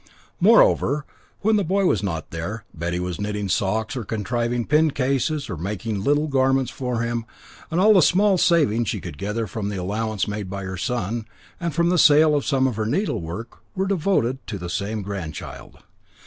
[0.39, 1.05] Moreover,
[1.41, 5.55] when the boy was not there, Betty was knitting socks or contriving pin cases, or
[5.57, 7.23] making little garments for him;
[7.69, 11.27] and all the small savings she could gather from the allowance made by her son,
[11.59, 15.77] and from the sale of some of her needlework, were devoted to the same grandchild.